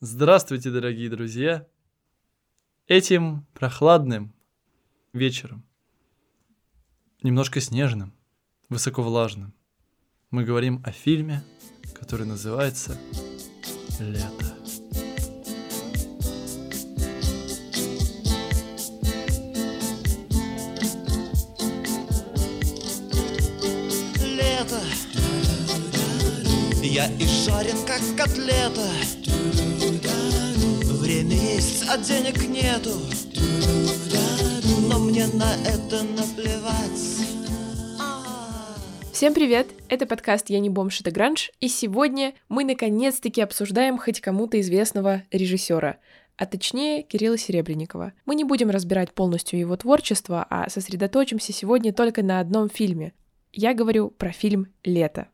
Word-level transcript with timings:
Здравствуйте, 0.00 0.70
дорогие 0.70 1.10
друзья! 1.10 1.66
Этим 2.86 3.44
прохладным 3.52 4.32
вечером, 5.12 5.66
немножко 7.24 7.60
снежным, 7.60 8.14
высоковлажным, 8.68 9.52
мы 10.30 10.44
говорим 10.44 10.80
о 10.84 10.92
фильме, 10.92 11.42
который 11.98 12.26
называется 12.26 12.96
«Лето». 13.98 14.54
Лето 24.22 24.80
Я 26.84 27.10
и 27.16 27.26
жарен, 27.26 27.84
как 27.84 28.00
котлета 28.16 29.17
есть, 31.58 31.84
а 31.88 31.98
денег 31.98 32.48
нету 32.48 32.90
Но 34.88 34.98
мне 35.00 35.26
на 35.26 35.54
это 35.66 36.04
наплевать 36.04 37.18
Всем 39.12 39.34
привет! 39.34 39.66
Это 39.88 40.06
подкаст 40.06 40.48
«Я 40.48 40.60
не 40.60 40.70
бомж, 40.70 41.00
это 41.00 41.10
гранж», 41.10 41.50
и 41.58 41.66
сегодня 41.66 42.34
мы 42.48 42.62
наконец-таки 42.62 43.40
обсуждаем 43.40 43.98
хоть 43.98 44.20
кому-то 44.20 44.60
известного 44.60 45.24
режиссера, 45.32 45.96
а 46.36 46.46
точнее 46.46 47.02
Кирилла 47.02 47.36
Серебренникова. 47.36 48.12
Мы 48.26 48.36
не 48.36 48.44
будем 48.44 48.70
разбирать 48.70 49.12
полностью 49.12 49.58
его 49.58 49.76
творчество, 49.76 50.46
а 50.48 50.70
сосредоточимся 50.70 51.52
сегодня 51.52 51.92
только 51.92 52.22
на 52.22 52.38
одном 52.38 52.70
фильме. 52.70 53.12
Я 53.52 53.74
говорю 53.74 54.10
про 54.10 54.30
фильм 54.30 54.68
«Лето». 54.84 55.26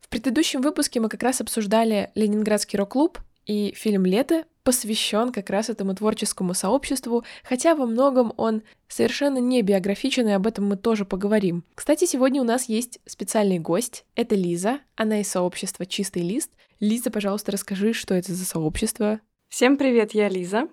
В 0.00 0.08
предыдущем 0.08 0.62
выпуске 0.62 0.98
мы 0.98 1.08
как 1.08 1.22
раз 1.22 1.40
обсуждали 1.40 2.10
Ленинградский 2.16 2.76
рок-клуб, 2.76 3.20
и 3.48 3.72
фильм 3.74 4.04
«Лето» 4.04 4.44
посвящен 4.62 5.32
как 5.32 5.48
раз 5.48 5.70
этому 5.70 5.94
творческому 5.94 6.52
сообществу, 6.52 7.24
хотя 7.42 7.74
во 7.74 7.86
многом 7.86 8.34
он 8.36 8.62
совершенно 8.86 9.38
не 9.38 9.62
биографичен, 9.62 10.28
и 10.28 10.32
об 10.32 10.46
этом 10.46 10.66
мы 10.66 10.76
тоже 10.76 11.06
поговорим. 11.06 11.64
Кстати, 11.74 12.04
сегодня 12.04 12.42
у 12.42 12.44
нас 12.44 12.68
есть 12.68 13.00
специальный 13.06 13.58
гость. 13.58 14.04
Это 14.14 14.34
Лиза, 14.34 14.80
она 14.94 15.22
из 15.22 15.28
сообщества 15.28 15.86
«Чистый 15.86 16.22
лист». 16.22 16.50
Лиза, 16.78 17.10
пожалуйста, 17.10 17.50
расскажи, 17.50 17.94
что 17.94 18.14
это 18.14 18.34
за 18.34 18.44
сообщество. 18.44 19.20
Всем 19.48 19.78
привет, 19.78 20.12
я 20.12 20.28
Лиза. 20.28 20.68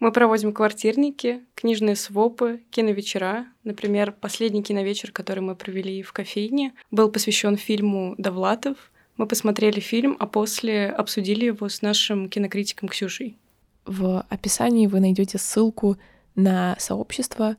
Мы 0.00 0.10
проводим 0.10 0.52
квартирники, 0.52 1.44
книжные 1.54 1.94
свопы, 1.94 2.62
киновечера. 2.70 3.46
Например, 3.62 4.12
последний 4.12 4.62
киновечер, 4.62 5.12
который 5.12 5.40
мы 5.40 5.54
провели 5.54 6.02
в 6.02 6.12
кофейне, 6.12 6.74
был 6.90 7.10
посвящен 7.10 7.56
фильму 7.56 8.14
«Довлатов», 8.18 8.90
мы 9.16 9.26
посмотрели 9.26 9.80
фильм, 9.80 10.16
а 10.18 10.26
после 10.26 10.88
обсудили 10.88 11.46
его 11.46 11.68
с 11.68 11.82
нашим 11.82 12.28
кинокритиком 12.28 12.88
Ксюшей. 12.88 13.38
В 13.84 14.24
описании 14.28 14.86
вы 14.86 15.00
найдете 15.00 15.38
ссылку 15.38 15.96
на 16.34 16.76
сообщество. 16.78 17.56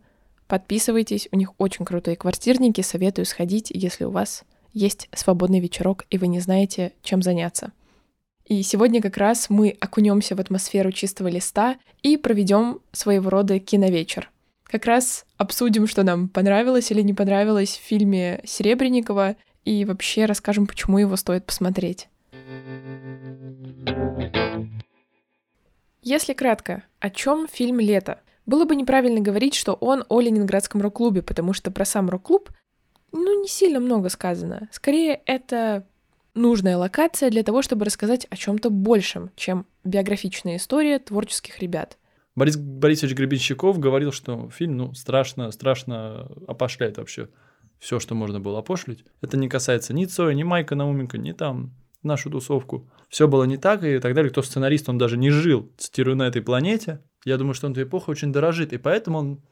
Подписывайтесь, 0.47 1.27
у 1.31 1.37
них 1.37 1.53
очень 1.57 1.85
крутые 1.85 2.15
квартирники, 2.15 2.81
советую 2.81 3.25
сходить, 3.25 3.71
если 3.73 4.03
у 4.03 4.11
вас 4.11 4.43
есть 4.73 5.09
свободный 5.13 5.59
вечерок 5.59 6.05
и 6.09 6.17
вы 6.17 6.27
не 6.27 6.39
знаете, 6.39 6.93
чем 7.01 7.21
заняться. 7.21 7.71
И 8.45 8.61
сегодня 8.63 9.01
как 9.01 9.17
раз 9.17 9.49
мы 9.49 9.75
окунемся 9.79 10.35
в 10.35 10.39
атмосферу 10.39 10.91
чистого 10.91 11.27
листа 11.27 11.75
и 12.01 12.15
проведем 12.15 12.79
своего 12.93 13.29
рода 13.29 13.59
киновечер. 13.59 14.31
Как 14.63 14.85
раз 14.85 15.25
обсудим, 15.37 15.87
что 15.87 16.03
нам 16.03 16.29
понравилось 16.29 16.91
или 16.91 17.01
не 17.01 17.13
понравилось 17.13 17.77
в 17.77 17.81
фильме 17.81 18.41
Серебренникова, 18.45 19.35
и 19.67 19.83
вообще 19.83 20.23
расскажем, 20.25 20.65
почему 20.65 20.97
его 20.97 21.17
стоит 21.17 21.45
посмотреть. 21.45 22.07
Если 26.01 26.33
кратко, 26.33 26.83
о 26.99 27.09
чем 27.09 27.49
фильм 27.49 27.81
«Лето»? 27.81 28.21
Было 28.45 28.63
бы 28.63 28.77
неправильно 28.77 29.19
говорить, 29.19 29.55
что 29.55 29.73
он 29.73 30.05
о 30.07 30.21
Ленинградском 30.21 30.81
рок-клубе, 30.81 31.21
потому 31.21 31.51
что 31.51 31.69
про 31.69 31.83
сам 31.83 32.09
рок-клуб, 32.09 32.49
ну, 33.11 33.41
не 33.41 33.49
сильно 33.49 33.81
много 33.81 34.07
сказано. 34.07 34.69
Скорее, 34.71 35.21
это 35.25 35.85
нужная 36.33 36.77
локация 36.77 37.29
для 37.29 37.43
того, 37.43 37.61
чтобы 37.61 37.83
рассказать 37.83 38.25
о 38.29 38.37
чем-то 38.37 38.69
большем, 38.69 39.31
чем 39.35 39.65
биографичная 39.83 40.55
история 40.55 40.97
творческих 40.99 41.59
ребят. 41.59 41.97
Борис 42.37 42.55
Борисович 42.55 43.15
Гребенщиков 43.15 43.79
говорил, 43.79 44.13
что 44.13 44.49
фильм, 44.49 44.77
ну, 44.77 44.93
страшно, 44.93 45.51
страшно 45.51 46.29
опошляет 46.47 46.99
вообще 46.99 47.27
все, 47.79 47.99
что 47.99 48.15
можно 48.15 48.39
было 48.39 48.59
опошлить. 48.59 49.05
Это 49.21 49.37
не 49.37 49.49
касается 49.49 49.93
ни 49.93 50.05
Цоя, 50.05 50.33
ни 50.33 50.43
Майка 50.43 50.75
Науменко, 50.75 51.17
ни 51.17 51.31
там 51.31 51.73
нашу 52.03 52.29
тусовку. 52.29 52.89
Все 53.09 53.27
было 53.27 53.43
не 53.43 53.57
так 53.57 53.83
и 53.83 53.99
так 53.99 54.13
далее. 54.13 54.31
Кто 54.31 54.41
сценарист, 54.41 54.89
он 54.89 54.97
даже 54.97 55.17
не 55.17 55.29
жил, 55.29 55.71
цитирую, 55.77 56.15
на 56.15 56.27
этой 56.27 56.41
планете. 56.41 57.03
Я 57.25 57.37
думаю, 57.37 57.53
что 57.53 57.67
он 57.67 57.73
этой 57.73 57.83
эпохой 57.83 58.11
очень 58.11 58.31
дорожит, 58.31 58.73
и 58.73 58.77
поэтому 58.77 59.19
он 59.19 59.43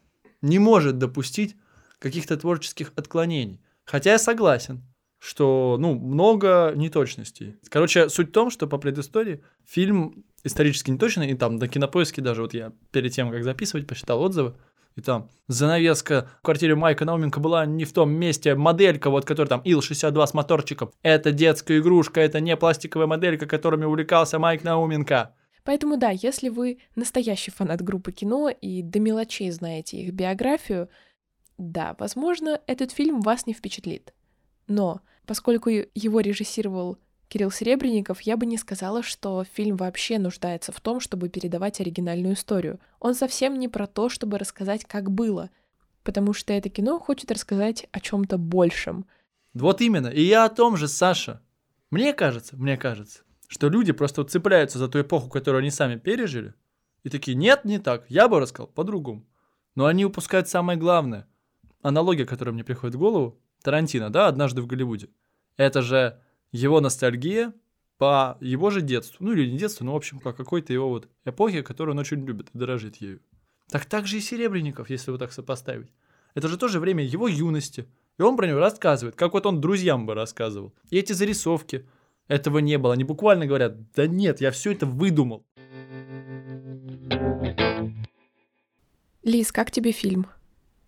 не 0.41 0.59
может 0.59 0.97
допустить 0.97 1.56
каких-то 2.00 2.38
творческих 2.38 2.94
отклонений. 2.96 3.62
Хотя 3.84 4.13
я 4.13 4.19
согласен, 4.19 4.84
что, 5.19 5.78
ну, 5.80 5.96
много 5.96 6.74
неточностей. 6.75 7.56
Короче, 7.69 8.09
суть 8.09 8.30
в 8.30 8.31
том, 8.31 8.50
что 8.50 8.68
по 8.68 8.78
предыстории 8.78 9.44
фильм 9.63 10.25
исторически 10.44 10.92
неточный, 10.92 11.31
и 11.31 11.36
там 11.36 11.56
на 11.57 11.68
кинопоиске 11.68 12.22
даже, 12.22 12.42
вот 12.42 12.53
я 12.53 12.74
перед 12.92 13.12
тем, 13.12 13.31
как 13.31 13.44
записывать, 13.44 13.88
посчитал 13.88 14.22
отзывы, 14.22 14.56
и 14.95 15.01
там 15.01 15.29
занавеска 15.47 16.29
в 16.39 16.41
квартире 16.41 16.75
Майка 16.75 17.06
Науменко 17.06 17.39
была 17.39 17.66
не 17.66 17.83
в 17.85 17.94
том 17.94 18.11
месте, 18.11 18.56
моделька, 18.56 19.09
вот 19.09 19.25
которая 19.25 19.50
там 19.50 19.61
Ил-62 19.63 20.25
с 20.25 20.33
моторчиком. 20.33 20.91
Это 21.03 21.31
детская 21.31 21.79
игрушка, 21.79 22.22
это 22.22 22.39
не 22.39 22.56
пластиковая 22.56 23.07
моделька, 23.07 23.45
которыми 23.45 23.85
увлекался 23.85 24.39
Майк 24.39 24.63
Науменко. 24.63 25.35
Поэтому 25.63 25.97
да, 25.97 26.11
если 26.11 26.50
вы 26.50 26.79
настоящий 26.95 27.51
фанат 27.51 27.81
группы 27.81 28.11
кино 28.11 28.50
и 28.50 28.81
до 28.81 29.00
мелочей 29.00 29.50
знаете 29.51 29.97
их 29.97 30.13
биографию, 30.13 30.89
да, 31.57 31.95
возможно, 32.00 32.62
этот 32.67 32.91
фильм 32.91 33.22
вас 33.22 33.47
не 33.47 33.53
впечатлит. 33.53 34.13
Но 34.67 35.01
поскольку 35.25 35.69
его 35.69 36.19
режиссировал 36.19 36.97
Кирилл 37.35 37.51
Серебренников, 37.51 38.22
я 38.22 38.38
бы 38.38 38.46
не 38.46 38.56
сказала, 38.57 39.03
что 39.03 39.44
фильм 39.44 39.75
вообще 39.75 40.19
нуждается 40.19 40.72
в 40.72 40.79
том, 40.79 41.01
чтобы 41.01 41.28
передавать 41.28 41.81
оригинальную 41.81 42.35
историю. 42.35 42.79
Он 43.01 43.13
совсем 43.13 43.59
не 43.59 43.68
про 43.68 43.88
то, 43.88 44.07
чтобы 44.07 44.38
рассказать, 44.38 44.85
как 44.85 45.12
было, 45.12 45.50
потому 46.03 46.31
что 46.31 46.53
это 46.53 46.69
кино 46.69 46.97
хочет 46.97 47.29
рассказать 47.31 47.88
о 47.91 48.00
чем-то 48.00 48.38
большем. 48.38 49.06
Вот 49.53 49.81
именно. 49.81 50.07
И 50.07 50.22
я 50.22 50.45
о 50.45 50.50
том 50.50 50.78
же, 50.78 50.88
Саша. 50.88 51.41
Мне 51.91 52.13
кажется, 52.13 52.56
мне 52.56 52.78
кажется, 52.78 53.24
что 53.50 53.68
люди 53.68 53.91
просто 53.91 54.24
цепляются 54.24 54.79
за 54.79 54.88
ту 54.88 55.01
эпоху, 55.01 55.29
которую 55.29 55.59
они 55.59 55.72
сами 55.72 55.97
пережили, 55.97 56.53
и 57.03 57.09
такие, 57.09 57.35
нет, 57.35 57.66
не 57.66 57.79
так, 57.79 58.06
я 58.07 58.29
бы 58.29 58.40
рассказал 58.40 58.68
по-другому. 58.68 59.25
Но 59.75 59.88
они 59.88 60.06
упускают 60.06 60.47
самое 60.47 60.79
главное. 60.79 61.28
Аналогия, 61.81 62.25
которая 62.25 62.53
мне 62.53 62.63
приходит 62.63 62.95
в 62.95 63.00
голову, 63.00 63.38
Тарантино, 63.62 64.09
да, 64.09 64.29
однажды 64.29 64.62
в 64.62 64.68
Голливуде. 64.68 65.09
Это 65.57 65.81
же 65.81 66.22
его 66.55 66.79
ностальгия 66.79 67.53
по 67.97 68.38
его 68.41 68.69
же 68.69 68.81
детству. 68.81 69.17
Ну 69.25 69.33
или 69.33 69.49
не 69.49 69.57
детству, 69.57 69.85
но 69.85 69.93
в 69.93 69.97
общем 69.97 70.19
по 70.19 70.33
какой-то 70.33 70.73
его 70.73 70.89
вот 70.89 71.07
эпохе, 71.25 71.63
которую 71.63 71.95
он 71.95 71.99
очень 71.99 72.25
любит 72.25 72.49
и 72.53 72.57
дорожит 72.57 72.97
ею. 72.97 73.21
Так 73.69 73.85
так 73.85 74.07
же 74.07 74.17
и 74.17 74.21
Серебренников, 74.21 74.89
если 74.89 75.11
вот 75.11 75.19
так 75.19 75.33
сопоставить. 75.33 75.91
Это 76.33 76.47
же 76.47 76.57
тоже 76.57 76.79
время 76.79 77.03
его 77.03 77.27
юности. 77.27 77.88
И 78.17 78.21
он 78.21 78.38
про 78.38 78.47
него 78.47 78.59
рассказывает, 78.59 79.15
как 79.15 79.33
вот 79.33 79.45
он 79.45 79.59
друзьям 79.59 80.05
бы 80.05 80.13
рассказывал. 80.13 80.73
И 80.89 80.97
эти 80.97 81.13
зарисовки, 81.13 81.85
этого 82.27 82.59
не 82.59 82.77
было. 82.77 82.94
Они 82.94 83.03
буквально 83.03 83.45
говорят, 83.45 83.91
да 83.91 84.07
нет, 84.07 84.41
я 84.41 84.51
все 84.51 84.71
это 84.71 84.85
выдумал. 84.85 85.45
Лиз, 89.23 89.51
как 89.51 89.71
тебе 89.71 89.91
фильм? 89.91 90.27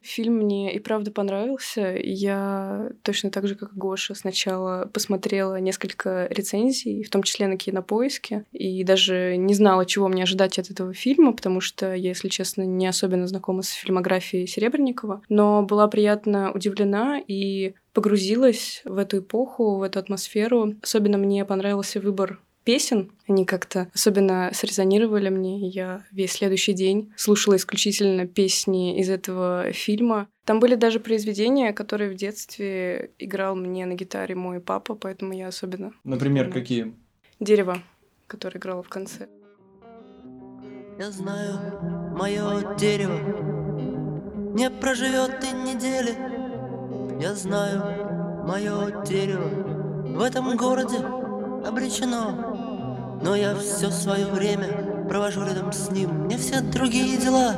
Фильм 0.08 0.36
мне 0.36 0.74
и 0.74 0.80
правда 0.80 1.12
понравился. 1.12 1.98
Я 2.02 2.92
точно 3.02 3.30
так 3.30 3.46
же, 3.46 3.56
как 3.56 3.74
и 3.74 3.76
Гоша, 3.76 4.16
сначала 4.16 4.90
посмотрела 4.94 5.60
несколько 5.60 6.28
рецензий, 6.30 7.04
в 7.04 7.10
том 7.10 7.24
числе 7.24 7.48
на 7.48 7.58
кинопоиске, 7.58 8.46
и 8.54 8.86
даже 8.86 9.36
не 9.36 9.54
знала, 9.54 9.86
чего 9.86 10.08
мне 10.08 10.24
ожидать 10.24 10.60
от 10.60 10.72
этого 10.72 10.94
фильма, 10.94 11.34
потому 11.34 11.60
что 11.60 11.94
я, 11.94 12.10
если 12.10 12.30
честно, 12.30 12.62
не 12.62 12.88
особенно 12.88 13.28
знакома 13.28 13.64
с 13.64 13.72
фильмографией 13.72 14.48
Серебренникова, 14.48 15.24
но 15.28 15.62
была 15.64 15.90
приятно 15.90 16.54
удивлена 16.54 17.20
и 17.28 17.74
погрузилась 17.92 18.84
в 18.86 18.98
эту 19.00 19.20
эпоху, 19.20 19.76
в 19.76 19.82
эту 19.82 20.00
атмосферу. 20.00 20.76
Особенно 20.82 21.18
мне 21.18 21.44
понравился 21.44 22.00
выбор 22.00 22.40
песен. 22.68 23.14
Они 23.30 23.46
как-то 23.46 23.88
особенно 23.94 24.52
срезонировали 24.54 25.30
мне. 25.30 25.70
Я 25.70 26.04
весь 26.12 26.34
следующий 26.34 26.74
день 26.74 27.14
слушала 27.16 27.56
исключительно 27.56 28.28
песни 28.28 29.00
из 29.00 29.10
этого 29.10 29.72
фильма. 29.72 30.28
Там 30.44 30.60
были 30.60 30.76
даже 30.76 31.00
произведения, 31.00 31.72
которые 31.72 32.10
в 32.10 32.16
детстве 32.16 33.12
играл 33.20 33.56
мне 33.56 33.86
на 33.86 33.94
гитаре 33.94 34.36
мой 34.36 34.60
папа, 34.60 34.96
поэтому 34.96 35.32
я 35.32 35.48
особенно... 35.48 35.94
Например, 36.04 36.52
какие? 36.52 36.94
«Дерево», 37.40 37.78
которое 38.28 38.58
играло 38.58 38.84
в 38.84 38.90
конце. 38.90 39.30
Я 41.00 41.10
знаю, 41.12 42.18
мое 42.18 42.76
дерево 42.76 43.18
не 44.54 44.70
проживет 44.70 45.42
и 45.42 45.56
недели. 45.56 46.18
Я 47.22 47.34
знаю, 47.34 48.44
мое 48.46 49.06
дерево 49.06 50.18
в 50.18 50.22
этом 50.22 50.58
городе 50.58 50.98
обречено 51.66 52.57
Но 53.22 53.36
я 53.36 53.56
все 53.56 53.90
свое 53.90 54.26
время 54.28 55.06
провожу 55.08 55.44
рядом 55.44 55.72
с 55.72 55.90
ним. 55.90 56.26
Мне 56.26 56.38
все 56.38 56.62
другие 56.62 57.18
дела 57.18 57.54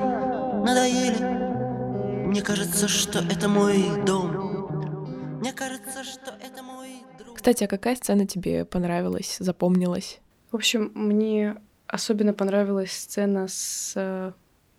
надоели. 0.66 2.28
Мне 2.28 2.42
кажется, 2.42 2.88
что 2.88 3.20
это 3.20 3.48
мой 3.48 4.04
дом. 4.06 5.40
Мне 5.40 5.54
кажется, 5.54 6.04
что 6.04 6.32
это 6.42 6.64
мой 6.64 7.02
друг. 7.18 7.38
Кстати, 7.38 7.64
а 7.64 7.68
какая 7.68 7.96
сцена 7.96 8.28
тебе 8.28 8.66
понравилась, 8.66 9.38
запомнилась? 9.40 10.20
В 10.52 10.56
общем, 10.56 10.92
мне 10.96 11.56
особенно 11.88 12.34
понравилась 12.34 12.92
сцена 12.92 13.48
с 13.48 13.94
э, 13.96 14.34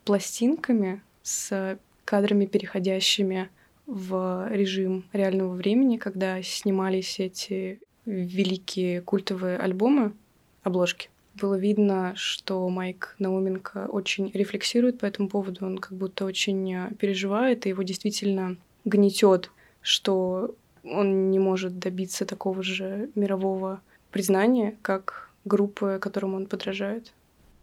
пластинками, 0.05 1.01
с 1.23 1.77
кадрами, 2.05 2.45
переходящими 2.45 3.49
в 3.85 4.47
режим 4.49 5.05
реального 5.11 5.53
времени, 5.53 5.97
когда 5.97 6.41
снимались 6.41 7.19
эти 7.19 7.81
великие 8.05 9.01
культовые 9.01 9.57
альбомы, 9.57 10.13
обложки. 10.63 11.09
Было 11.35 11.55
видно, 11.55 12.13
что 12.15 12.67
Майк 12.69 13.15
Науменко 13.19 13.87
очень 13.89 14.31
рефлексирует 14.33 14.99
по 14.99 15.05
этому 15.05 15.29
поводу, 15.29 15.65
он 15.65 15.77
как 15.77 15.93
будто 15.93 16.25
очень 16.25 16.73
э, 16.73 16.91
переживает, 16.99 17.65
и 17.65 17.69
его 17.69 17.83
действительно 17.83 18.57
гнетет, 18.83 19.49
что 19.81 20.55
он 20.83 21.29
не 21.31 21.39
может 21.39 21.79
добиться 21.79 22.25
такого 22.25 22.63
же 22.63 23.09
мирового 23.15 23.81
признания, 24.11 24.77
как 24.81 25.29
группы, 25.45 25.99
которым 26.01 26.35
он 26.35 26.47
подражает. 26.47 27.13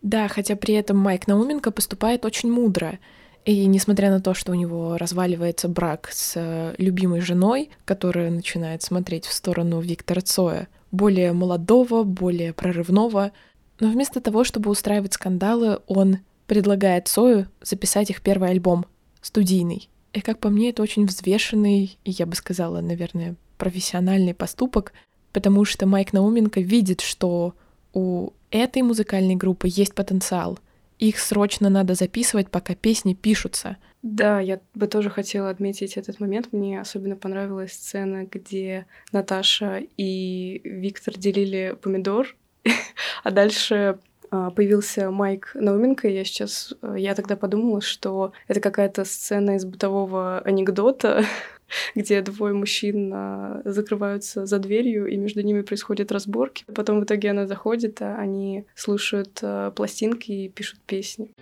Да, 0.02 0.28
хотя 0.28 0.56
при 0.56 0.74
этом 0.74 0.96
Майк 0.96 1.26
Науменко 1.26 1.70
поступает 1.70 2.24
очень 2.24 2.50
мудро. 2.50 2.98
И 3.44 3.66
несмотря 3.66 4.10
на 4.10 4.20
то, 4.20 4.34
что 4.34 4.52
у 4.52 4.54
него 4.54 4.96
разваливается 4.96 5.68
брак 5.68 6.10
с 6.12 6.34
э, 6.36 6.74
любимой 6.78 7.20
женой, 7.20 7.70
которая 7.84 8.30
начинает 8.30 8.82
смотреть 8.82 9.26
в 9.26 9.32
сторону 9.32 9.80
Виктора 9.80 10.20
Цоя, 10.20 10.68
более 10.90 11.32
молодого, 11.32 12.02
более 12.02 12.52
прорывного, 12.52 13.32
но 13.80 13.90
вместо 13.90 14.20
того, 14.20 14.44
чтобы 14.44 14.70
устраивать 14.70 15.14
скандалы, 15.14 15.80
он 15.86 16.18
предлагает 16.46 17.08
Цою 17.08 17.46
записать 17.60 18.10
их 18.10 18.22
первый 18.22 18.50
альбом, 18.50 18.86
студийный. 19.20 19.88
И 20.12 20.20
как 20.20 20.38
по 20.38 20.48
мне, 20.48 20.70
это 20.70 20.82
очень 20.82 21.06
взвешенный 21.06 21.98
и, 22.04 22.10
я 22.10 22.26
бы 22.26 22.34
сказала, 22.34 22.80
наверное, 22.80 23.36
профессиональный 23.58 24.34
поступок, 24.34 24.92
потому 25.32 25.64
что 25.64 25.86
Майк 25.86 26.12
Науменко 26.12 26.60
видит, 26.60 27.02
что 27.02 27.54
у 27.92 28.30
этой 28.50 28.82
музыкальной 28.82 29.36
группы 29.36 29.68
есть 29.70 29.94
потенциал. 29.94 30.58
Их 30.98 31.18
срочно 31.18 31.68
надо 31.68 31.94
записывать, 31.94 32.50
пока 32.50 32.74
песни 32.74 33.14
пишутся. 33.14 33.76
Да, 34.02 34.38
я 34.40 34.60
бы 34.74 34.86
тоже 34.86 35.10
хотела 35.10 35.50
отметить 35.50 35.96
этот 35.96 36.20
момент. 36.20 36.52
Мне 36.52 36.80
особенно 36.80 37.16
понравилась 37.16 37.72
сцена, 37.72 38.26
где 38.30 38.86
Наташа 39.12 39.82
и 39.96 40.60
Виктор 40.64 41.18
делили 41.18 41.76
помидор, 41.80 42.36
а 43.24 43.30
дальше 43.30 43.98
а, 44.30 44.50
появился 44.50 45.10
Майк 45.10 45.52
Науменко, 45.54 46.08
я 46.08 46.24
сейчас, 46.24 46.74
я 46.96 47.14
тогда 47.14 47.36
подумала, 47.36 47.80
что 47.80 48.32
это 48.46 48.60
какая-то 48.60 49.04
сцена 49.04 49.56
из 49.56 49.64
бытового 49.64 50.40
анекдота, 50.40 51.24
где 51.94 52.20
двое 52.20 52.54
мужчин 52.54 53.10
а, 53.14 53.62
закрываются 53.64 54.46
за 54.46 54.58
дверью, 54.58 55.06
и 55.06 55.16
между 55.16 55.42
ними 55.42 55.62
происходят 55.62 56.12
разборки. 56.12 56.64
Потом 56.74 57.00
в 57.00 57.04
итоге 57.04 57.30
она 57.30 57.46
заходит, 57.46 58.02
а 58.02 58.16
они 58.16 58.66
слушают 58.74 59.38
а, 59.42 59.70
пластинки 59.70 60.30
и 60.30 60.48
пишут 60.48 60.80
песни. 60.86 61.34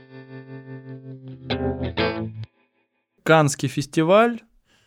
Канский 3.26 3.68
фестиваль 3.68 4.40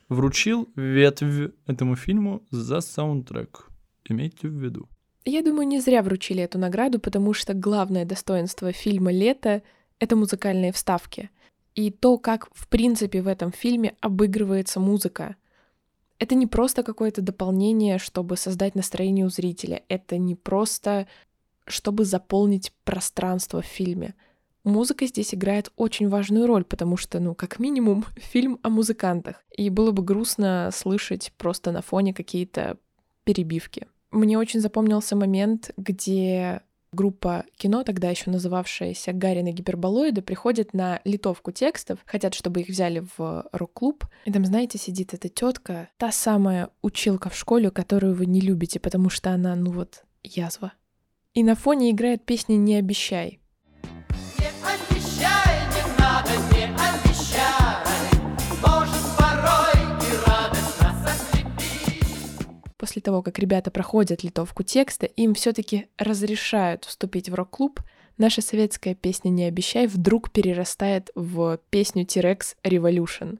вручил 0.07 0.69
ветвь 0.77 1.51
этому 1.67 1.97
фильму 1.97 2.41
за 2.51 2.79
саундтрек. 2.79 3.67
Имейте 4.05 4.47
в 4.47 4.53
виду. 4.53 4.87
Я 5.25 5.41
думаю, 5.41 5.67
не 5.67 5.81
зря 5.81 6.01
вручили 6.01 6.41
эту 6.41 6.57
награду, 6.57 7.01
потому 7.01 7.33
что 7.33 7.53
главное 7.53 8.05
достоинство 8.05 8.71
фильма 8.71 9.11
«Лето»— 9.11 9.61
это 9.99 10.15
музыкальные 10.15 10.71
вставки. 10.71 11.29
И 11.75 11.91
то, 11.91 12.17
как, 12.17 12.47
в 12.53 12.69
принципе, 12.69 13.21
в 13.21 13.27
этом 13.27 13.51
фильме 13.51 13.97
обыгрывается 13.99 14.79
музыка. 14.79 15.35
Это 16.17 16.33
не 16.35 16.47
просто 16.47 16.83
какое-то 16.83 17.21
дополнение, 17.21 17.97
чтобы 17.97 18.37
создать 18.37 18.73
настроение 18.73 19.25
у 19.25 19.29
зрителя. 19.29 19.83
Это 19.89 20.17
не 20.17 20.35
просто, 20.35 21.07
чтобы 21.67 22.05
заполнить 22.05 22.71
пространство 22.85 23.61
в 23.61 23.65
фильме. 23.65 24.15
Музыка 24.63 25.05
здесь 25.05 25.33
играет 25.33 25.71
очень 25.75 26.09
важную 26.09 26.47
роль, 26.47 26.63
потому 26.63 26.97
что, 26.97 27.19
ну, 27.19 27.33
как 27.35 27.59
минимум, 27.59 28.05
фильм 28.17 28.59
о 28.63 28.69
музыкантах. 28.69 29.43
И 29.55 29.69
было 29.69 29.91
бы 29.91 30.03
грустно 30.03 30.69
слышать 30.73 31.31
просто 31.37 31.71
на 31.71 31.81
фоне 31.81 32.13
какие-то 32.13 32.77
перебивки. 33.23 33.87
Мне 34.11 34.37
очень 34.37 34.59
запомнился 34.59 35.15
момент, 35.15 35.71
где 35.77 36.61
группа 36.91 37.45
кино, 37.55 37.83
тогда 37.83 38.09
еще 38.09 38.31
называвшаяся 38.31 39.13
Гарин 39.13 39.47
и 39.47 39.51
гиперболоиды, 39.51 40.21
приходит 40.21 40.73
на 40.73 41.01
литовку 41.03 41.51
текстов, 41.51 41.99
хотят, 42.05 42.33
чтобы 42.33 42.61
их 42.61 42.69
взяли 42.69 43.05
в 43.17 43.47
рок-клуб. 43.51 44.05
И 44.25 44.31
там, 44.31 44.45
знаете, 44.45 44.77
сидит 44.77 45.13
эта 45.13 45.29
тетка, 45.29 45.89
та 45.97 46.11
самая 46.11 46.69
училка 46.81 47.29
в 47.29 47.35
школе, 47.35 47.71
которую 47.71 48.15
вы 48.15 48.25
не 48.25 48.41
любите, 48.41 48.79
потому 48.79 49.09
что 49.09 49.31
она, 49.31 49.55
ну 49.55 49.71
вот, 49.71 50.03
язва. 50.23 50.73
И 51.33 51.43
на 51.43 51.55
фоне 51.55 51.91
играет 51.91 52.25
песня 52.25 52.55
«Не 52.55 52.75
обещай». 52.75 53.39
После 62.79 63.01
того, 63.01 63.21
как 63.21 63.37
ребята 63.37 63.69
проходят 63.69 64.23
литовку 64.23 64.63
текста, 64.63 65.05
им 65.05 65.35
все-таки 65.35 65.87
разрешают 65.97 66.85
вступить 66.85 67.29
в 67.29 67.35
рок-клуб, 67.35 67.81
наша 68.17 68.41
советская 68.41 68.95
песня 68.95 69.29
«Не 69.29 69.43
обещай» 69.43 69.85
вдруг 69.85 70.31
перерастает 70.31 71.11
в 71.13 71.59
песню 71.69 72.05
T-Rex 72.05 72.55
Revolution. 72.63 73.37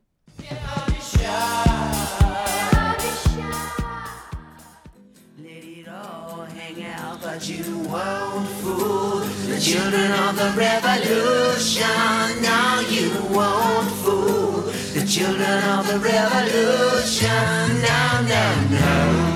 Children 9.60 10.12
of 10.12 10.36
the 10.38 10.52
revolution, 10.56 12.42
now 12.42 12.80
you 12.90 13.12
won't 13.36 13.90
fool 14.02 14.64
the 14.94 15.06
children 15.06 15.64
of 15.76 15.86
the 15.86 16.00
revolution, 16.00 17.82
now, 17.82 18.22
now, 18.22 18.68
now. 18.72 19.29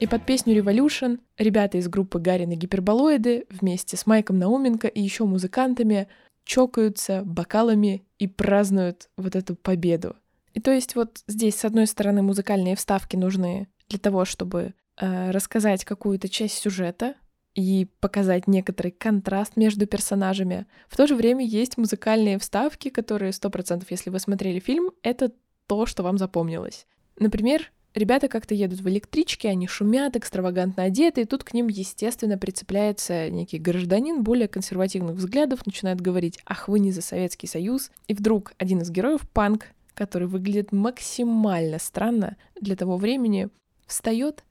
И 0.00 0.06
под 0.06 0.24
песню 0.24 0.56
Revolution 0.56 1.20
ребята 1.36 1.76
из 1.76 1.86
группы 1.86 2.18
Гарин 2.18 2.52
и 2.52 2.56
Гиперболоиды 2.56 3.44
вместе 3.50 3.98
с 3.98 4.06
Майком 4.06 4.38
Науменко 4.38 4.88
и 4.88 4.98
еще 4.98 5.26
музыкантами 5.26 6.08
чокаются 6.44 7.22
бокалами 7.22 8.02
и 8.18 8.26
празднуют 8.26 9.10
вот 9.18 9.36
эту 9.36 9.56
победу. 9.56 10.16
И 10.54 10.60
то 10.60 10.70
есть 10.70 10.96
вот 10.96 11.22
здесь, 11.26 11.56
с 11.56 11.66
одной 11.66 11.86
стороны, 11.86 12.22
музыкальные 12.22 12.76
вставки 12.76 13.14
нужны 13.14 13.68
для 13.90 13.98
того, 13.98 14.24
чтобы 14.24 14.72
э, 14.96 15.30
рассказать 15.32 15.84
какую-то 15.84 16.30
часть 16.30 16.56
сюжета 16.56 17.14
и 17.54 17.86
показать 18.00 18.46
некоторый 18.46 18.92
контраст 18.92 19.58
между 19.58 19.86
персонажами. 19.86 20.66
В 20.88 20.96
то 20.96 21.06
же 21.06 21.14
время 21.14 21.44
есть 21.44 21.76
музыкальные 21.76 22.38
вставки, 22.38 22.88
которые 22.88 23.32
100%, 23.32 23.84
если 23.90 24.08
вы 24.08 24.18
смотрели 24.18 24.60
фильм, 24.60 24.92
это 25.02 25.30
то, 25.66 25.84
что 25.84 26.02
вам 26.02 26.16
запомнилось. 26.16 26.86
Например, 27.18 27.70
Ребята 27.94 28.28
как-то 28.28 28.54
едут 28.54 28.80
в 28.80 28.88
электричке, 28.88 29.48
они 29.48 29.66
шумят, 29.66 30.14
экстравагантно 30.14 30.84
одеты, 30.84 31.22
и 31.22 31.24
тут 31.24 31.42
к 31.42 31.52
ним, 31.52 31.66
естественно, 31.66 32.38
прицепляется 32.38 33.28
некий 33.30 33.58
гражданин 33.58 34.22
более 34.22 34.46
консервативных 34.46 35.16
взглядов, 35.16 35.66
начинает 35.66 36.00
говорить 36.00 36.38
«Ах, 36.46 36.68
вы 36.68 36.78
не 36.78 36.92
за 36.92 37.02
Советский 37.02 37.48
Союз!» 37.48 37.90
И 38.06 38.14
вдруг 38.14 38.52
один 38.58 38.80
из 38.82 38.90
героев, 38.90 39.28
Панк, 39.32 39.66
который 39.94 40.28
выглядит 40.28 40.70
максимально 40.70 41.80
странно 41.80 42.36
для 42.60 42.76
того 42.76 42.96
времени, 42.96 43.48
встает 43.86 44.44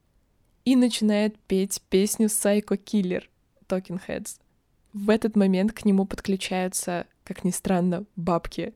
и 0.66 0.76
начинает 0.76 1.40
петь 1.40 1.82
песню 1.90 2.28
Psycho 2.28 2.78
Killer 2.78 3.24
Talking 3.70 4.02
Heads. 4.06 4.40
В 4.92 5.10
этот 5.10 5.38
момент 5.38 5.72
к 5.72 5.86
нему 5.86 6.06
подключаются, 6.06 7.06
как 7.24 7.46
ни 7.46 7.52
странно, 7.52 8.04
бабки. 8.18 8.74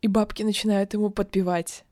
И 0.00 0.08
бабки 0.08 0.42
начинают 0.42 0.94
ему 0.94 1.10
подпевать 1.10 1.84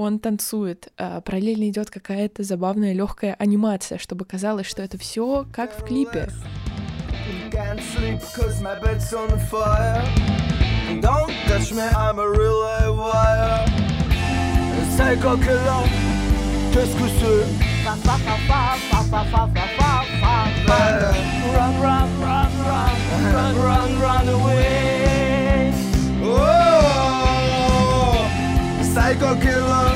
он 0.00 0.18
танцует, 0.18 0.90
а 0.96 1.20
параллельно 1.20 1.68
идет 1.68 1.90
какая-то 1.90 2.42
забавная 2.42 2.94
легкая 2.94 3.34
анимация, 3.38 3.98
чтобы 3.98 4.24
казалось, 4.24 4.66
что 4.66 4.82
это 4.82 4.96
все 4.96 5.46
как 5.52 5.78
в 5.78 5.84
клипе. 5.84 6.28
Run, 21.50 21.74
run, 21.82 22.08
run, 22.20 22.50
run, 22.68 22.94
run, 23.34 23.54
run, 23.56 23.90
run 24.00 24.28
away. 24.28 24.99
Psycho 28.90 29.36
killer, 29.40 29.92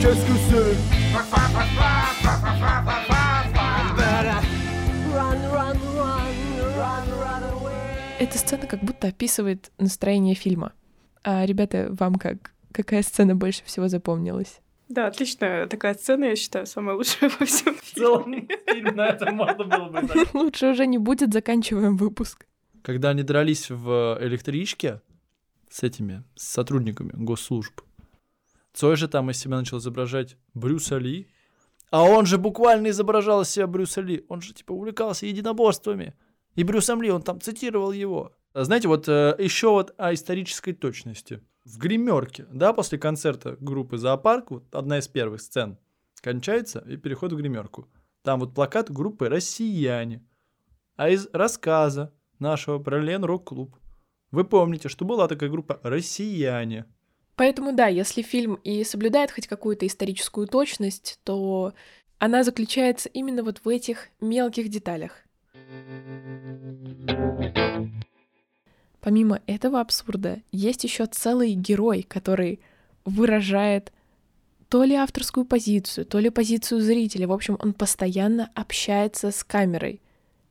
qu'est-ce 0.00 0.24
que 0.26 0.36
c'est 0.50 0.76
Эта 8.18 8.36
сцена 8.36 8.66
как 8.66 8.84
будто 8.84 9.08
описывает 9.08 9.72
настроение 9.78 10.34
фильма. 10.34 10.74
А, 11.24 11.46
ребята, 11.46 11.88
вам 11.98 12.16
как? 12.16 12.52
Какая 12.72 13.02
сцена 13.02 13.34
больше 13.34 13.64
всего 13.64 13.88
запомнилась? 13.88 14.60
Да, 14.90 15.06
отличная 15.06 15.66
такая 15.66 15.94
сцена, 15.94 16.26
я 16.26 16.36
считаю, 16.36 16.66
самая 16.66 16.96
лучшая 16.96 17.30
во 17.40 17.46
всем 17.46 17.74
В 17.76 17.94
целом, 17.94 18.48
фильм 18.66 18.96
на 18.96 19.06
этом 19.06 19.34
можно 19.34 19.64
было 19.64 19.88
бы. 19.88 20.02
Лучше 20.34 20.66
уже 20.72 20.86
не 20.86 20.98
будет, 20.98 21.32
заканчиваем 21.32 21.96
выпуск. 21.96 22.44
Когда 22.82 23.10
они 23.10 23.22
дрались 23.22 23.70
в 23.70 24.18
электричке 24.20 25.00
с 25.70 25.82
этими 25.82 26.22
с 26.34 26.46
сотрудниками 26.48 27.12
госслужб, 27.14 27.80
Цой 28.72 28.96
же 28.96 29.08
там 29.08 29.30
из 29.30 29.38
себя 29.38 29.56
начал 29.56 29.78
изображать 29.78 30.36
Брюса 30.54 30.98
Ли, 30.98 31.28
а 31.90 32.04
он 32.04 32.26
же 32.26 32.38
буквально 32.38 32.90
изображал 32.90 33.42
из 33.42 33.50
себя 33.50 33.66
Брюса 33.66 34.00
Ли. 34.00 34.24
Он 34.28 34.40
же 34.40 34.54
типа 34.54 34.72
увлекался 34.72 35.26
единоборствами. 35.26 36.14
И 36.54 36.62
Брюсом 36.62 37.02
Ли, 37.02 37.10
он 37.10 37.22
там 37.22 37.40
цитировал 37.40 37.92
его. 37.92 38.32
А 38.52 38.64
Знаете, 38.64 38.88
вот 38.88 39.08
еще 39.08 39.70
вот 39.70 39.94
о 39.98 40.14
исторической 40.14 40.72
точности. 40.72 41.42
В 41.64 41.78
гримерке, 41.78 42.46
да, 42.50 42.72
после 42.72 42.98
концерта 42.98 43.56
группы 43.60 43.98
«Зоопарк», 43.98 44.50
вот 44.50 44.74
одна 44.74 44.98
из 44.98 45.08
первых 45.08 45.40
сцен 45.40 45.78
кончается 46.20 46.80
и 46.88 46.96
переход 46.96 47.32
в 47.32 47.36
гримерку. 47.36 47.88
Там 48.22 48.40
вот 48.40 48.54
плакат 48.54 48.90
группы 48.90 49.28
«Россияне». 49.28 50.24
А 50.96 51.08
из 51.10 51.28
рассказа 51.32 52.12
нашего 52.38 52.78
про 52.78 53.00
Лен 53.00 53.24
Рок-клуб 53.24 53.76
вы 54.30 54.44
помните, 54.44 54.88
что 54.88 55.04
была 55.04 55.28
такая 55.28 55.50
группа 55.50 55.80
«Россияне». 55.82 56.86
Поэтому 57.40 57.72
да, 57.72 57.86
если 57.86 58.20
фильм 58.20 58.56
и 58.64 58.84
соблюдает 58.84 59.30
хоть 59.30 59.46
какую-то 59.46 59.86
историческую 59.86 60.46
точность, 60.46 61.18
то 61.24 61.72
она 62.18 62.44
заключается 62.44 63.08
именно 63.08 63.42
вот 63.42 63.62
в 63.64 63.68
этих 63.70 64.08
мелких 64.20 64.68
деталях. 64.68 65.12
Помимо 69.00 69.40
этого 69.46 69.80
абсурда, 69.80 70.42
есть 70.52 70.84
еще 70.84 71.06
целый 71.06 71.54
герой, 71.54 72.02
который 72.02 72.60
выражает 73.06 73.90
то 74.68 74.84
ли 74.84 74.94
авторскую 74.94 75.46
позицию, 75.46 76.04
то 76.04 76.18
ли 76.18 76.28
позицию 76.28 76.82
зрителя. 76.82 77.26
В 77.26 77.32
общем, 77.32 77.56
он 77.58 77.72
постоянно 77.72 78.50
общается 78.54 79.30
с 79.30 79.42
камерой. 79.44 80.02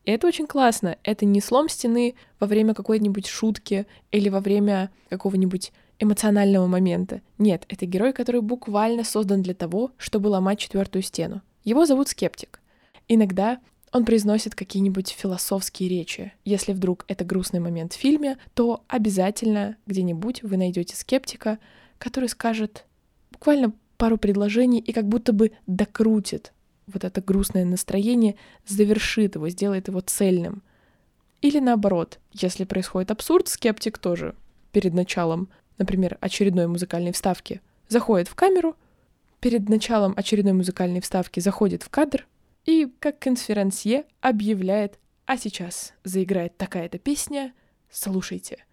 И 0.06 0.10
это 0.10 0.26
очень 0.26 0.48
классно. 0.48 0.98
Это 1.04 1.24
не 1.24 1.40
слом 1.40 1.68
стены 1.68 2.16
во 2.40 2.48
время 2.48 2.74
какой-нибудь 2.74 3.28
шутки 3.28 3.86
или 4.10 4.28
во 4.28 4.40
время 4.40 4.90
какого-нибудь 5.08 5.70
эмоционального 6.00 6.66
момента. 6.66 7.20
Нет, 7.38 7.64
это 7.68 7.86
герой, 7.86 8.12
который 8.12 8.40
буквально 8.40 9.04
создан 9.04 9.42
для 9.42 9.54
того, 9.54 9.92
чтобы 9.96 10.28
ломать 10.28 10.58
четвертую 10.58 11.02
стену. 11.02 11.42
Его 11.62 11.86
зовут 11.86 12.08
Скептик. 12.08 12.60
Иногда 13.06 13.60
он 13.92 14.04
произносит 14.04 14.54
какие-нибудь 14.54 15.10
философские 15.10 15.88
речи. 15.88 16.32
Если 16.44 16.72
вдруг 16.72 17.04
это 17.06 17.24
грустный 17.24 17.60
момент 17.60 17.92
в 17.92 17.96
фильме, 17.96 18.38
то 18.54 18.82
обязательно 18.88 19.76
где-нибудь 19.86 20.42
вы 20.42 20.56
найдете 20.56 20.96
скептика, 20.96 21.58
который 21.98 22.28
скажет 22.28 22.86
буквально 23.30 23.72
пару 23.96 24.16
предложений 24.16 24.80
и 24.80 24.92
как 24.92 25.06
будто 25.06 25.32
бы 25.32 25.52
докрутит 25.66 26.52
вот 26.86 27.04
это 27.04 27.20
грустное 27.20 27.64
настроение, 27.64 28.36
завершит 28.66 29.34
его, 29.36 29.48
сделает 29.48 29.88
его 29.88 30.00
цельным. 30.00 30.62
Или 31.40 31.58
наоборот, 31.58 32.18
если 32.32 32.64
происходит 32.64 33.10
абсурд, 33.10 33.48
скептик 33.48 33.98
тоже 33.98 34.34
перед 34.72 34.94
началом, 34.94 35.48
например, 35.80 36.18
очередной 36.20 36.68
музыкальной 36.68 37.10
вставки, 37.10 37.60
заходит 37.88 38.28
в 38.28 38.36
камеру, 38.36 38.76
перед 39.40 39.68
началом 39.68 40.14
очередной 40.16 40.52
музыкальной 40.52 41.00
вставки 41.00 41.40
заходит 41.40 41.82
в 41.82 41.88
кадр 41.88 42.28
и, 42.66 42.92
как 43.00 43.18
конферансье, 43.18 44.04
объявляет 44.20 44.98
«А 45.26 45.36
сейчас 45.36 45.94
заиграет 46.04 46.56
такая-то 46.56 46.98
песня, 46.98 47.54
слушайте». 47.90 48.64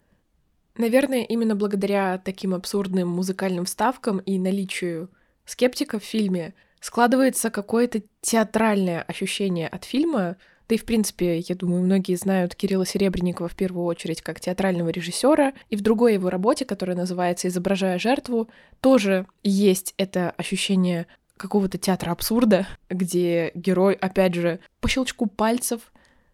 Наверное, 0.76 1.24
именно 1.24 1.56
благодаря 1.56 2.18
таким 2.18 2.54
абсурдным 2.54 3.08
музыкальным 3.08 3.64
вставкам 3.64 4.18
и 4.18 4.38
наличию 4.38 5.10
скептика 5.44 5.98
в 5.98 6.04
фильме 6.04 6.54
складывается 6.80 7.50
какое-то 7.50 8.02
театральное 8.20 9.02
ощущение 9.02 9.66
от 9.66 9.84
фильма, 9.84 10.36
да 10.68 10.74
и, 10.74 10.78
в 10.78 10.84
принципе, 10.84 11.38
я 11.38 11.54
думаю, 11.54 11.82
многие 11.82 12.14
знают 12.16 12.54
Кирилла 12.54 12.84
Серебренникова 12.84 13.48
в 13.48 13.54
первую 13.54 13.86
очередь 13.86 14.20
как 14.20 14.38
театрального 14.38 14.90
режиссера, 14.90 15.54
и 15.70 15.76
в 15.76 15.80
другой 15.80 16.14
его 16.14 16.28
работе, 16.28 16.66
которая 16.66 16.96
называется 16.96 17.48
«Изображая 17.48 17.98
жертву», 17.98 18.48
тоже 18.80 19.26
есть 19.42 19.94
это 19.96 20.30
ощущение 20.32 21.06
какого-то 21.38 21.78
театра 21.78 22.10
абсурда, 22.10 22.66
где 22.90 23.50
герой, 23.54 23.94
опять 23.94 24.34
же, 24.34 24.60
по 24.80 24.88
щелчку 24.88 25.26
пальцев 25.26 25.92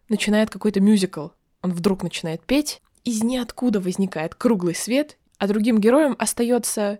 начинает 0.09 0.49
какой-то 0.49 0.81
мюзикл. 0.81 1.29
Он 1.61 1.71
вдруг 1.71 2.03
начинает 2.03 2.41
петь, 2.41 2.81
из 3.05 3.23
ниоткуда 3.23 3.79
возникает 3.79 4.35
круглый 4.35 4.75
свет, 4.75 5.17
а 5.37 5.47
другим 5.47 5.79
героям 5.79 6.15
остается 6.19 6.99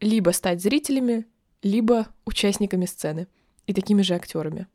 либо 0.00 0.30
стать 0.30 0.60
зрителями, 0.60 1.26
либо 1.62 2.08
участниками 2.24 2.86
сцены 2.86 3.28
и 3.66 3.72
такими 3.72 4.02
же 4.02 4.14
актерами. 4.14 4.66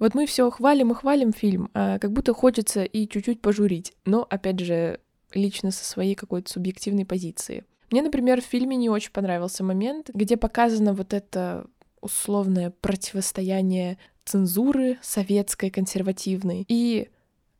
Вот 0.00 0.14
мы 0.14 0.26
все 0.26 0.50
хвалим 0.50 0.90
и 0.90 0.94
хвалим 0.94 1.32
фильм, 1.32 1.70
а 1.74 1.98
как 1.98 2.12
будто 2.12 2.34
хочется 2.34 2.82
и 2.82 3.06
чуть-чуть 3.06 3.40
пожурить, 3.40 3.92
но, 4.06 4.26
опять 4.28 4.58
же, 4.58 4.98
лично 5.34 5.70
со 5.70 5.84
своей 5.84 6.16
какой-то 6.16 6.50
субъективной 6.50 7.04
позиции. 7.04 7.64
Мне, 7.90 8.02
например, 8.02 8.40
в 8.40 8.46
фильме 8.46 8.76
не 8.76 8.88
очень 8.88 9.12
понравился 9.12 9.62
момент, 9.62 10.10
где 10.14 10.36
показано 10.36 10.94
вот 10.94 11.12
это 11.12 11.66
условное 12.00 12.70
противостояние 12.80 13.98
цензуры 14.24 14.98
советской, 15.02 15.70
консервативной 15.70 16.64
и 16.66 17.10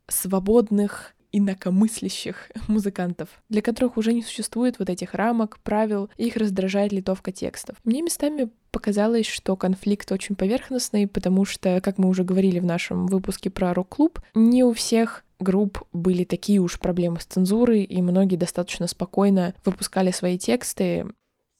свободных 0.09 1.15
инакомыслящих 1.33 2.51
музыкантов, 2.69 3.29
для 3.49 3.63
которых 3.63 3.97
уже 3.97 4.13
не 4.13 4.23
существует 4.23 4.79
вот 4.79 4.91
этих 4.91 5.15
рамок, 5.15 5.59
правил, 5.61 6.11
и 6.17 6.27
их 6.27 6.37
раздражает 6.37 6.93
литовка 6.93 7.33
текстов. 7.33 7.77
Мне 7.85 8.03
местами 8.03 8.51
показалось, 8.71 9.27
что 9.27 9.57
конфликт 9.57 10.11
очень 10.13 10.37
поверхностный, 10.37 11.07
потому 11.07 11.45
что, 11.45 11.81
как 11.81 11.99
мы 11.99 12.09
уже 12.09 12.25
говорили 12.25 12.59
в 12.59 12.65
нашем 12.65 13.07
выпуске 13.07 13.51
про 13.51 13.75
рок-клуб, 13.75 14.21
не 14.35 14.65
у 14.65 14.73
всех 14.73 15.25
групп 15.41 15.83
были 15.93 16.25
такие 16.25 16.61
уж 16.61 16.79
проблемы 16.79 17.21
с 17.21 17.25
цензурой, 17.25 17.83
и 17.83 18.03
многие 18.03 18.37
достаточно 18.37 18.87
спокойно 18.87 19.55
выпускали 19.65 20.11
свои 20.11 20.39
тексты. 20.39 21.07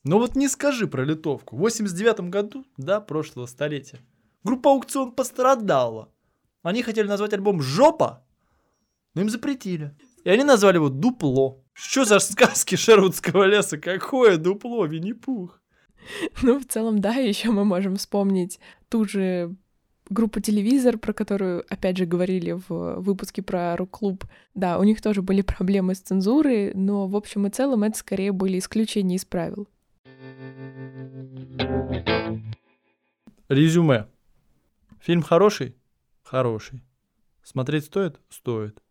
Ну 0.05 0.19
вот 0.19 0.37
не 0.37 0.49
скажи 0.49 0.87
про 0.87 1.05
литовку. 1.05 1.57
В 1.57 1.61
89 1.61 2.31
году, 2.31 2.65
да, 2.77 3.01
прошлого 3.01 3.47
столетия, 3.47 3.99
группа 4.45 4.71
«Аукцион» 4.71 5.13
пострадала. 5.13 6.09
Они 6.63 6.83
хотели 6.83 7.07
назвать 7.07 7.33
альбом 7.33 7.61
«Жопа», 7.61 8.25
но 9.15 9.23
им 9.23 9.29
запретили. 9.29 9.97
И 10.25 10.31
они 10.31 10.45
назвали 10.45 10.77
его 10.77 10.89
«Дупло». 10.89 11.65
Что 11.73 12.05
за 12.05 12.19
сказки 12.19 12.77
Шервудского 12.77 13.45
леса? 13.45 13.79
Какое 13.79 14.37
дупло, 14.37 14.85
Винни-Пух? 14.85 15.61
Ну, 16.43 16.59
в 16.59 16.67
целом, 16.67 17.01
да, 17.01 17.15
еще 17.15 17.51
мы 17.51 17.65
можем 17.65 17.97
вспомнить 17.97 18.61
ту 18.89 19.05
же 19.05 19.55
группу 20.11 20.41
«Телевизор», 20.41 20.99
про 20.99 21.13
которую, 21.13 21.65
опять 21.73 21.97
же, 21.97 22.05
говорили 22.05 22.53
в 22.53 23.01
выпуске 23.01 23.43
про 23.43 23.77
рок-клуб. 23.77 24.25
Да, 24.55 24.79
у 24.79 24.83
них 24.83 25.01
тоже 25.01 25.23
были 25.23 25.41
проблемы 25.41 25.95
с 25.95 26.01
цензурой, 26.01 26.75
но 26.75 27.07
в 27.07 27.17
общем 27.17 27.47
и 27.47 27.51
целом 27.51 27.85
это 27.85 27.97
скорее 27.97 28.33
были 28.33 28.59
исключения 28.59 29.17
из 29.17 29.25
правил. 29.25 29.69
Резюме. 33.49 34.07
Фильм 35.01 35.23
хороший? 35.23 35.77
Хороший. 36.23 36.83
Смотреть 37.43 37.87
стоит? 37.87 38.21
Стоит. 38.29 38.83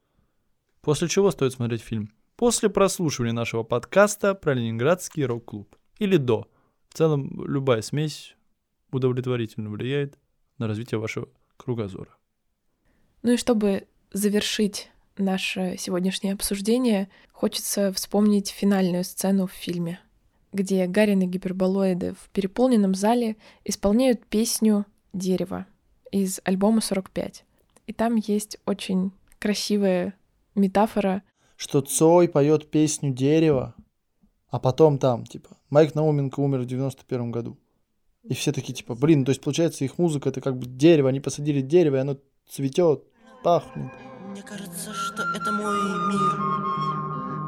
После 0.89 1.07
чего 1.07 1.29
стоит 1.29 1.53
смотреть 1.53 1.83
фильм? 1.83 2.11
После 2.35 2.67
прослушивания 2.67 3.31
нашего 3.31 3.61
подкаста 3.61 4.33
про 4.33 4.55
Ленинградский 4.55 5.23
рок-клуб. 5.23 5.75
Или 5.99 6.17
до. 6.17 6.47
В 6.89 6.97
целом, 6.97 7.45
любая 7.45 7.83
смесь 7.83 8.35
удовлетворительно 8.91 9.69
влияет 9.69 10.17
на 10.57 10.65
развитие 10.65 10.99
вашего 10.99 11.29
кругозора. 11.57 12.09
Ну 13.21 13.33
и 13.33 13.37
чтобы 13.37 13.85
завершить 14.13 14.89
наше 15.15 15.75
сегодняшнее 15.77 16.33
обсуждение, 16.33 17.07
хочется 17.33 17.93
вспомнить 17.93 18.49
финальную 18.49 19.03
сцену 19.03 19.45
в 19.45 19.51
фильме, 19.51 19.99
где 20.53 20.87
Гарин 20.87 21.21
и 21.21 21.27
гиперболоиды 21.27 22.15
в 22.15 22.29
переполненном 22.31 22.95
зале 22.95 23.37
исполняют 23.63 24.25
песню 24.25 24.87
«Дерево» 25.13 25.67
из 26.11 26.41
альбома 26.45 26.79
«45». 26.79 27.43
И 27.85 27.93
там 27.93 28.15
есть 28.15 28.57
очень 28.65 29.11
красивая 29.37 30.15
метафора. 30.55 31.23
Что 31.55 31.81
Цой 31.81 32.27
поет 32.29 32.69
песню 32.71 33.11
«Дерево», 33.11 33.75
а 34.49 34.59
потом 34.59 34.97
там, 34.97 35.25
типа, 35.25 35.57
Майк 35.69 35.93
Науменко 35.95 36.39
умер 36.39 36.59
в 36.59 36.65
91 36.65 37.31
году. 37.31 37.57
И 38.23 38.33
все 38.33 38.51
такие, 38.51 38.73
типа, 38.73 38.95
блин, 38.95 39.25
то 39.25 39.29
есть, 39.29 39.41
получается, 39.41 39.85
их 39.85 39.97
музыка 39.97 40.29
это 40.29 40.41
как 40.41 40.57
бы 40.57 40.65
дерево, 40.65 41.09
они 41.09 41.19
посадили 41.19 41.61
дерево, 41.61 41.97
и 41.97 41.99
оно 41.99 42.17
цветет, 42.47 43.03
пахнет. 43.43 43.91
Мне 44.29 44.41
кажется, 44.41 44.93
что 44.93 45.23
это 45.23 45.51
мой 45.51 45.77
мир. 46.07 46.39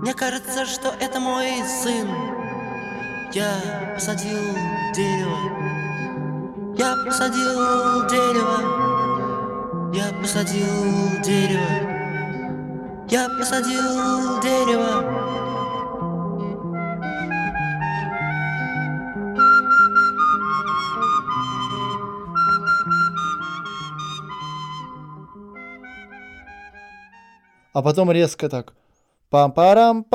Мне 0.01 0.13
кажется, 0.13 0.65
что 0.65 0.89
это 0.99 1.19
мой 1.19 1.63
сын. 1.83 2.07
Я 3.33 3.93
посадил 3.93 4.39
дерево. 4.95 5.37
Я 6.77 6.95
посадил 7.05 8.07
дерево. 8.09 9.93
Я 9.93 10.11
посадил 10.19 11.21
дерево. 11.23 11.90
Я 13.11 13.27
посадил 13.27 14.39
дерево. 14.41 15.03
А 27.73 27.81
потом 27.81 28.11
резко 28.13 28.47
так. 28.47 28.73
Пам-парам, 29.29 30.05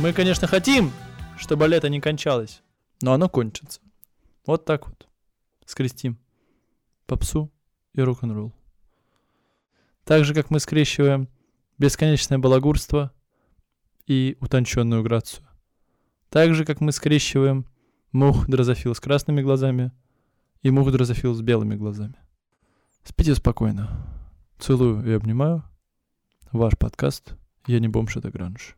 Мы, 0.00 0.12
конечно, 0.12 0.48
хотим, 0.48 0.90
чтобы 1.38 1.68
лето 1.68 1.88
не 1.88 2.00
кончалось, 2.00 2.62
но 3.00 3.12
оно 3.12 3.28
кончится. 3.28 3.80
Вот 4.44 4.64
так 4.64 4.88
вот. 4.88 5.08
Скрестим 5.64 6.18
попсу 7.06 7.50
и 7.94 8.00
рок-н-ролл. 8.02 8.52
Так 10.04 10.24
же, 10.24 10.34
как 10.34 10.50
мы 10.50 10.58
скрещиваем 10.58 11.28
бесконечное 11.78 12.38
балагурство 12.38 13.12
и 14.06 14.36
утонченную 14.40 15.02
грацию. 15.02 15.46
Так 16.28 16.54
же, 16.54 16.64
как 16.64 16.80
мы 16.80 16.92
скрещиваем 16.92 17.66
мух 18.10 18.46
дрозофил 18.48 18.94
с 18.94 19.00
красными 19.00 19.42
глазами 19.42 19.92
и 20.62 20.70
мух 20.70 20.90
дрозофил 20.90 21.34
с 21.34 21.40
белыми 21.40 21.76
глазами. 21.76 22.16
Спите 23.04 23.34
спокойно. 23.34 24.06
Целую 24.58 25.06
и 25.06 25.12
обнимаю. 25.12 25.62
Ваш 26.52 26.76
подкаст 26.76 27.36
«Я 27.66 27.78
не 27.78 27.88
бомж, 27.88 28.16
это 28.16 28.30
гранж». 28.30 28.76